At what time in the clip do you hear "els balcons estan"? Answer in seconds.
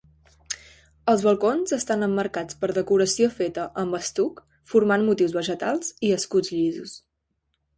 1.11-2.05